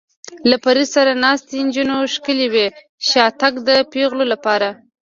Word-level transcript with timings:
له 0.49 0.55
فرید 0.63 0.89
سره 0.95 1.11
ناستې 1.23 1.57
نجونې 1.67 1.97
ښکلې 2.13 2.47
وې، 2.53 2.67
شاتګ 3.09 3.53
د 3.67 3.69
پېغلو 3.91 4.25
لپاره. 4.33 4.69